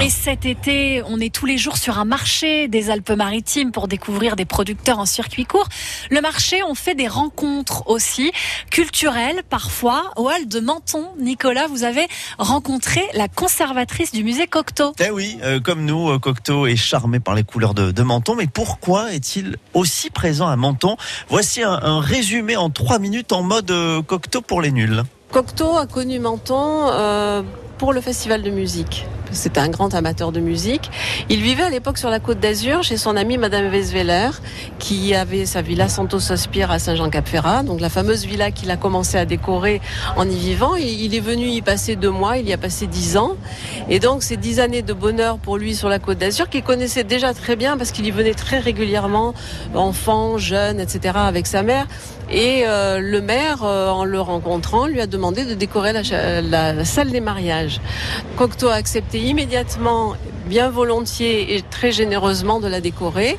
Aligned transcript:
Et 0.00 0.10
cet 0.10 0.46
été, 0.46 1.02
on 1.06 1.20
est 1.20 1.32
tous 1.32 1.44
les 1.46 1.58
jours 1.58 1.76
sur 1.76 1.98
un 1.98 2.04
marché 2.04 2.68
des 2.68 2.90
Alpes-Maritimes 2.90 3.72
pour 3.72 3.88
découvrir 3.88 4.36
des 4.36 4.44
producteurs 4.44 4.98
en 4.98 5.06
circuit 5.06 5.44
court. 5.44 5.68
Le 6.10 6.20
marché, 6.20 6.62
on 6.62 6.74
fait 6.74 6.94
des 6.94 7.08
rencontres 7.08 7.86
aussi, 7.88 8.32
culturelles 8.70 9.42
parfois. 9.48 10.10
Au 10.16 10.28
hall 10.28 10.48
de 10.48 10.60
Menton, 10.60 11.08
Nicolas, 11.18 11.66
vous 11.66 11.84
avez 11.84 12.06
rencontré 12.38 13.02
la 13.14 13.28
conservatrice 13.28 14.12
du 14.12 14.24
musée 14.24 14.46
Cocteau. 14.46 14.92
Eh 14.98 15.10
oui, 15.10 15.38
euh, 15.42 15.60
comme 15.60 15.84
nous, 15.84 16.10
euh, 16.10 16.18
Cocteau 16.18 16.66
est 16.66 16.76
charmé 16.76 17.20
par 17.20 17.34
les 17.34 17.44
couleurs 17.44 17.74
de, 17.74 17.90
de 17.90 18.02
Menton. 18.02 18.34
Mais 18.34 18.46
pourquoi 18.46 19.12
est-il 19.12 19.56
aussi 19.74 20.10
présent 20.10 20.48
à 20.48 20.56
Menton? 20.56 20.96
Voici 21.28 21.62
un, 21.62 21.72
un 21.72 22.00
résumé 22.00 22.56
en 22.56 22.70
trois 22.70 22.98
minutes 22.98 23.32
en 23.32 23.42
mode 23.42 23.70
euh, 23.70 24.02
Cocteau 24.02 24.40
pour 24.40 24.62
les 24.62 24.70
nuls. 24.70 25.02
Cocteau 25.30 25.76
a 25.76 25.86
connu 25.86 26.18
Menton 26.18 26.88
euh, 26.90 27.42
pour 27.78 27.92
le 27.92 28.00
festival 28.00 28.42
de 28.42 28.50
musique. 28.50 29.06
C'était 29.32 29.60
un 29.60 29.68
grand 29.68 29.94
amateur 29.94 30.32
de 30.32 30.40
musique. 30.40 30.90
Il 31.28 31.42
vivait 31.42 31.62
à 31.62 31.70
l'époque 31.70 31.98
sur 31.98 32.10
la 32.10 32.20
côte 32.20 32.38
d'Azur 32.38 32.82
chez 32.82 32.96
son 32.96 33.16
amie 33.16 33.38
Madame 33.38 33.68
Weisweller, 33.70 34.30
qui 34.82 35.14
avait 35.14 35.46
sa 35.46 35.62
villa 35.62 35.88
Santos 35.88 36.18
Sospire 36.18 36.72
à 36.72 36.80
Saint-Jean-Cap-Ferrat, 36.80 37.62
donc 37.62 37.80
la 37.80 37.88
fameuse 37.88 38.26
villa 38.26 38.50
qu'il 38.50 38.68
a 38.72 38.76
commencé 38.76 39.16
à 39.16 39.24
décorer 39.24 39.80
en 40.16 40.28
y 40.28 40.34
vivant. 40.34 40.74
Il, 40.74 41.02
il 41.02 41.14
est 41.14 41.20
venu 41.20 41.46
y 41.46 41.62
passer 41.62 41.94
deux 41.94 42.10
mois, 42.10 42.38
il 42.38 42.48
y 42.48 42.52
a 42.52 42.58
passé 42.58 42.88
dix 42.88 43.16
ans. 43.16 43.36
Et 43.88 44.00
donc 44.00 44.24
ces 44.24 44.36
dix 44.36 44.58
années 44.58 44.82
de 44.82 44.92
bonheur 44.92 45.38
pour 45.38 45.56
lui 45.56 45.76
sur 45.76 45.88
la 45.88 46.00
côte 46.00 46.18
d'Azur, 46.18 46.48
qu'il 46.48 46.64
connaissait 46.64 47.04
déjà 47.04 47.32
très 47.32 47.54
bien 47.54 47.76
parce 47.76 47.92
qu'il 47.92 48.06
y 48.06 48.10
venait 48.10 48.34
très 48.34 48.58
régulièrement, 48.58 49.34
enfant, 49.72 50.36
jeune, 50.36 50.80
etc., 50.80 51.14
avec 51.14 51.46
sa 51.46 51.62
mère. 51.62 51.86
Et 52.28 52.64
euh, 52.66 52.98
le 52.98 53.20
maire, 53.20 53.62
euh, 53.62 53.88
en 53.88 54.04
le 54.04 54.20
rencontrant, 54.20 54.86
lui 54.86 55.00
a 55.00 55.06
demandé 55.06 55.44
de 55.44 55.54
décorer 55.54 55.92
la 55.92 56.84
salle 56.84 57.10
des 57.12 57.20
mariages. 57.20 57.80
Cocteau 58.36 58.66
a 58.66 58.74
accepté 58.74 59.20
immédiatement, 59.20 60.14
bien 60.46 60.70
volontiers 60.70 61.56
et 61.56 61.62
très 61.62 61.92
généreusement 61.92 62.60
de 62.60 62.68
la 62.68 62.80
décorer. 62.80 63.38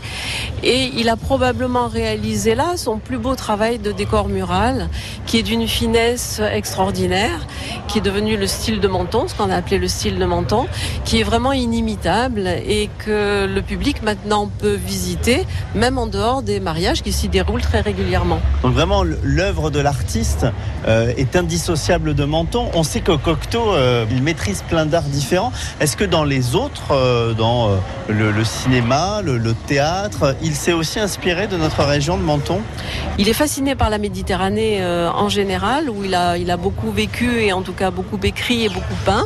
Et 0.64 0.92
il 0.96 1.10
a 1.10 1.16
probablement 1.16 1.88
réalisé 1.88 2.56
là 2.56 2.78
son 2.78 2.98
plus 2.98 3.18
beau 3.18 3.36
travail 3.36 3.80
de 3.80 3.92
décor 3.92 4.30
mural, 4.30 4.90
qui 5.26 5.38
est 5.40 5.44
d'une 5.44 5.68
finesse 5.68 6.42
extraordinaire, 6.54 7.48
qui 7.88 8.00
est 8.00 8.02
devenu 8.02 8.38
le 8.38 8.48
style 8.48 8.80
de 8.80 8.88
Menton, 8.88 9.28
ce 9.28 9.36
qu'on 9.36 9.50
a 9.50 9.56
appelé 9.56 9.78
le 9.78 9.88
style 9.88 10.18
de 10.18 10.26
Menton, 10.26 10.68
qui 11.06 11.20
est 11.20 11.24
vraiment 11.24 11.54
inimitable 11.54 12.48
et 12.48 12.90
que 13.06 13.46
le 13.46 13.62
public 13.62 14.02
maintenant 14.04 14.50
peut 14.60 14.76
visiter, 14.76 15.46
même 15.76 15.98
en 15.98 16.08
dehors 16.08 16.42
des 16.42 16.60
mariages 16.60 17.02
qui 17.02 17.12
s'y 17.12 17.28
déroulent 17.28 17.62
très 17.62 17.82
régulièrement. 17.82 18.40
Donc 18.62 18.74
vraiment, 18.74 19.04
l'œuvre 19.04 19.70
de 19.70 19.80
l'artiste 19.80 20.46
euh, 20.88 21.14
est 21.18 21.36
indissociable 21.36 22.14
de 22.14 22.26
Menton. 22.26 22.70
On 22.74 22.84
sait 22.84 23.02
que 23.02 23.12
Cocteau, 23.12 23.74
euh, 23.74 24.06
il 24.12 24.22
maîtrise 24.22 24.64
plein 24.68 24.86
d'arts 24.86 25.04
différents. 25.04 25.52
Est-ce 25.80 25.98
que 25.98 26.04
dans 26.04 26.24
les 26.24 26.56
autres, 26.56 26.93
euh, 26.94 27.34
dans 27.34 27.70
euh, 27.70 27.76
le, 28.08 28.44
cinéma, 28.44 29.22
le, 29.24 29.38
le 29.38 29.54
théâtre, 29.54 30.36
il 30.42 30.56
s'est 30.56 30.74
aussi 30.74 31.00
inspiré 31.00 31.48
de 31.48 31.58
notre 31.58 31.84
région 31.84 32.18
de 32.18 32.24
Menton 32.24 32.62
Il 33.18 33.30
est 33.30 33.34
fasciné 33.34 33.76
par 33.76 33.90
la 33.90 33.98
Méditerranée 33.98 34.82
euh, 34.82 35.10
en 35.12 35.30
général, 35.30 35.90
où 35.90 36.04
il 36.04 36.16
a, 36.16 36.38
il 36.38 36.50
a 36.52 36.58
beaucoup 36.58 36.92
vécu 36.92 37.42
et 37.42 37.54
en 37.54 37.62
tout 37.62 37.74
cas 37.74 37.92
beaucoup 37.92 38.20
écrit 38.24 38.66
et 38.66 38.70
beaucoup 38.70 38.96
peint. 39.06 39.26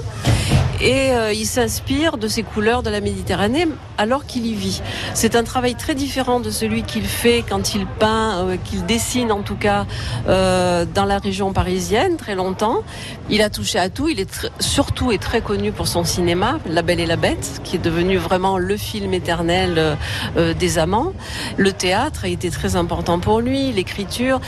Et 0.80 1.11
euh, 1.11 1.33
il 1.33 1.45
s'inspire 1.45 2.17
de 2.17 2.28
ces 2.28 2.44
couleurs 2.44 2.83
de 2.83 2.89
la 2.89 3.02
Méditerranée 3.02 3.67
alors 3.97 4.28
qu'il 4.28 4.45
y 4.45 4.53
vit. 4.53 4.81
C'est 5.16 5.36
un 5.36 5.44
travail 5.44 5.73
très 5.73 5.95
différent 5.95 6.39
de 6.39 6.52
celui 6.52 6.83
qu'il 6.83 7.06
fait 7.06 7.44
quand 7.47 7.73
il 7.73 7.88
peint, 7.88 8.45
euh, 8.45 8.58
qu'il 8.64 8.86
dessine 8.86 9.31
en 9.31 9.42
tout 9.42 9.55
cas 9.55 9.88
euh, 10.28 10.86
dans 10.94 11.05
la 11.05 11.17
région 11.17 11.52
parisienne 11.52 12.16
très 12.17 12.36
longtemps. 12.36 12.83
Il 13.30 13.42
a 13.42 13.50
touché 13.50 13.80
à 13.80 13.89
tout. 13.89 14.08
Il 14.08 14.20
est 14.20 14.50
surtout 14.59 15.11
et 15.11 15.17
très 15.17 15.42
connu 15.42 15.72
pour 15.72 15.88
son 15.88 16.03
cinéma, 16.03 16.59
La 16.70 16.83
Belle 16.83 17.00
et 17.00 17.08
la 17.08 17.16
Bête, 17.16 17.61
qui 17.64 17.78
est 17.78 17.80
devenu 17.80 18.17
vraiment 18.17 18.59
le 18.59 18.78
film 18.78 19.14
éternel 19.14 19.98
des 20.36 20.78
amants. 20.78 21.14
Le 21.58 21.72
théâtre 21.72 22.25
a 22.25 22.28
été 22.28 22.50
très 22.50 22.75
important 22.75 23.20
pour 23.20 23.42
lui, 23.42 23.72
l'écriture, 23.72 24.39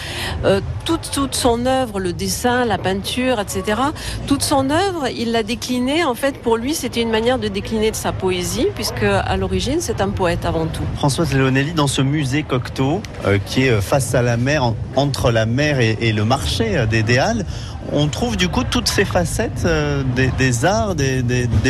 toute, 0.86 1.12
toute 1.12 1.36
son 1.36 1.66
œuvre, 1.66 2.00
le 2.00 2.14
dessin, 2.14 2.66
la 2.66 2.78
peinture, 2.78 3.40
etc. 3.40 3.82
Toute 4.28 4.44
son 4.44 4.70
œuvre, 4.70 5.08
il 5.10 5.32
l'a 5.32 5.44
déclinée. 5.44 6.04
En 6.04 6.16
fait, 6.20 6.38
pour 6.38 6.58
lui, 6.58 6.74
c'était 6.74 7.02
une 7.02 7.10
manière 7.12 7.40
de 7.40 7.48
décliner 7.48 7.92
de 7.92 7.96
sa 7.96 8.12
poésie, 8.12 8.68
puisque 8.76 9.04
à 9.04 9.38
l'origine, 9.38 9.80
c'est 9.80 10.02
un 10.02 10.10
poète 10.10 10.46
avant 10.46 10.68
tout. 10.68 10.84
Françoise 10.96 11.34
Léonelli, 11.34 11.74
dans 11.74 11.88
ce 11.88 12.02
musée 12.02 12.44
Cocteau, 12.44 13.02
euh, 13.26 13.38
qui 13.46 13.66
est 13.68 13.82
face 13.82 14.14
à 14.16 14.22
la 14.22 14.38
mer, 14.38 14.64
en- 14.64 14.76
entre 14.96 15.32
la 15.32 15.46
mer 15.46 15.80
et, 15.80 15.98
et 16.02 16.12
le 16.14 16.26
marché 16.26 16.78
euh, 16.78 16.86
des, 16.86 17.04
des 17.04 17.18
Halles, 17.18 17.46
on 17.92 18.08
trouve 18.08 18.38
du 18.38 18.50
coup 18.50 18.64
toutes 18.64 18.88
ces 18.88 19.06
facettes 19.06 19.64
euh, 19.66 20.04
des, 20.16 20.28
des 20.38 20.64
arts, 20.66 20.94
des, 20.94 21.24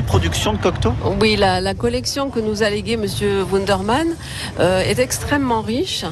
productions 0.06 0.52
de 0.52 0.58
Cocteau? 0.58 0.92
Oui, 1.22 1.36
la, 1.38 1.62
la 1.62 1.74
collection 1.74 2.30
que 2.30 2.40
nous 2.42 2.62
a 2.64 2.70
léguée 2.70 2.98
Monsieur 2.98 3.44
Wundermann 3.44 4.08
euh, 4.60 4.82
est 4.82 5.00
extrêmement 5.00 5.62
riche. 5.62 6.04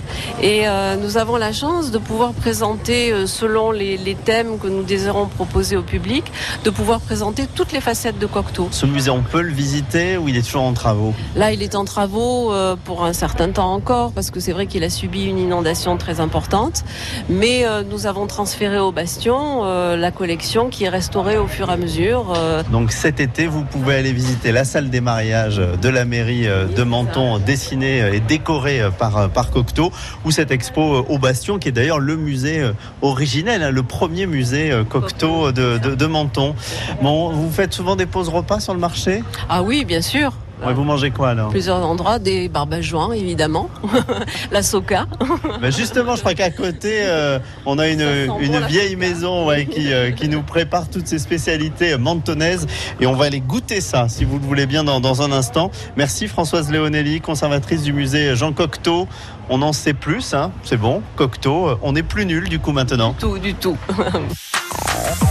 Et 0.41 0.61
euh, 0.67 0.95
nous 0.95 1.17
avons 1.17 1.35
la 1.35 1.51
chance 1.51 1.91
de 1.91 1.97
pouvoir 1.97 2.31
présenter, 2.33 3.11
euh, 3.11 3.25
selon 3.25 3.71
les, 3.71 3.97
les 3.97 4.15
thèmes 4.15 4.59
que 4.59 4.67
nous 4.67 4.83
désirons 4.83 5.25
proposer 5.25 5.75
au 5.75 5.81
public, 5.81 6.23
de 6.63 6.69
pouvoir 6.69 7.01
présenter 7.01 7.45
toutes 7.53 7.71
les 7.73 7.81
facettes 7.81 8.19
de 8.19 8.26
Cocteau. 8.27 8.67
Ce 8.71 8.85
musée, 8.85 9.09
on 9.09 9.21
peut 9.21 9.41
le 9.41 9.53
visiter 9.53 10.17
ou 10.17 10.27
il 10.27 10.37
est 10.37 10.41
toujours 10.41 10.63
en 10.63 10.73
travaux? 10.73 11.13
Là, 11.35 11.51
il 11.51 11.63
est 11.63 11.75
en 11.75 11.85
travaux 11.85 12.51
euh, 12.51 12.75
pour 12.83 13.03
un 13.03 13.13
certain 13.13 13.51
temps 13.51 13.73
encore, 13.73 14.11
parce 14.11 14.31
que 14.31 14.39
c'est 14.39 14.51
vrai 14.51 14.67
qu'il 14.67 14.83
a 14.83 14.89
subi 14.89 15.25
une 15.25 15.39
inondation 15.39 15.97
très 15.97 16.19
importante. 16.19 16.83
Mais 17.29 17.65
euh, 17.65 17.83
nous 17.89 18.05
avons 18.05 18.27
transféré 18.27 18.79
au 18.79 18.91
Bastion 18.91 19.61
euh, 19.63 19.95
la 19.95 20.11
collection 20.11 20.69
qui 20.69 20.83
est 20.83 20.89
restaurée 20.89 21.37
au 21.37 21.47
fur 21.47 21.69
et 21.69 21.73
à 21.73 21.77
mesure. 21.77 22.33
Donc 22.71 22.91
cet 22.91 23.19
été, 23.19 23.47
vous 23.47 23.63
pouvez 23.63 23.95
aller 23.95 24.13
visiter 24.13 24.51
la 24.51 24.65
salle 24.65 24.89
des 24.89 25.01
mariages 25.01 25.57
de 25.57 25.89
la 25.89 26.05
mairie 26.05 26.45
de 26.47 26.83
Menton, 26.83 27.39
dessinée 27.39 27.99
et 28.13 28.19
décorée 28.19 28.81
par, 28.97 29.29
par 29.29 29.51
Cocteau, 29.51 29.91
ou 30.25 30.31
cette 30.31 30.51
expo 30.51 31.05
au 31.07 31.17
Bastion, 31.17 31.59
qui 31.59 31.69
est 31.69 31.71
d'ailleurs 31.71 31.99
le 31.99 32.15
musée 32.15 32.63
originel, 33.01 33.63
hein, 33.63 33.71
le 33.71 33.83
premier 33.83 34.25
musée 34.25 34.71
Cocteau 34.89 35.51
de, 35.51 35.77
de, 35.77 35.95
de 35.95 36.05
Menton. 36.05 36.55
Bon, 37.01 37.31
vous 37.31 37.51
faites 37.51 37.73
souvent 37.73 37.95
des 37.95 38.05
repas 38.25 38.59
sur 38.59 38.73
le 38.73 38.79
marché 38.79 39.23
Ah 39.49 39.63
oui, 39.63 39.85
bien 39.85 40.01
sûr. 40.01 40.33
Ouais, 40.65 40.73
Vous 40.73 40.83
mangez 40.83 41.11
quoi 41.11 41.29
alors 41.29 41.49
Plusieurs 41.49 41.85
endroits, 41.85 42.17
des 42.17 42.49
barbajoins 42.49 43.11
évidemment, 43.13 43.69
la 44.51 44.63
soca. 44.63 45.05
Ben 45.61 45.71
Justement, 45.71 46.15
je 46.15 46.21
crois 46.21 46.33
qu'à 46.33 46.49
côté, 46.49 47.01
euh, 47.03 47.39
on 47.65 47.77
a 47.77 47.87
une, 47.87 48.27
bon, 48.27 48.39
vieille 48.67 48.95
maison 48.95 49.47
ouais, 49.47 49.65
qui, 49.65 49.93
euh, 49.93 50.11
qui 50.11 50.27
nous 50.29 50.41
prépare 50.41 50.89
toutes 50.89 51.07
ces 51.07 51.19
spécialités 51.19 51.93
euh, 51.93 51.97
mentonnaises 51.97 52.65
et 52.99 53.05
on 53.05 53.13
va 53.13 53.25
aller 53.25 53.39
goûter 53.39 53.81
ça, 53.81 54.09
si 54.09 54.25
vous 54.25 54.39
le 54.39 54.45
voulez 54.45 54.65
bien, 54.65 54.83
dans, 54.83 54.99
dans 54.99 55.21
un 55.21 55.31
instant. 55.31 55.69
Merci 55.95 56.27
Françoise 56.27 56.71
Léonelli, 56.71 57.21
conservatrice 57.21 57.83
du 57.83 57.93
musée 57.93 58.35
Jean 58.35 58.51
Cocteau. 58.51 59.07
On 59.49 59.61
en 59.61 59.73
sait 59.73 59.93
plus, 59.93 60.33
hein, 60.33 60.51
c'est 60.63 60.77
bon, 60.77 61.03
Cocteau. 61.15 61.77
On 61.83 61.91
n'est 61.93 62.03
plus 62.03 62.25
nul 62.25 62.49
du 62.49 62.59
coup 62.59 62.71
maintenant. 62.71 63.15
Tout, 63.19 63.37
du 63.37 63.53
tout. 63.53 63.77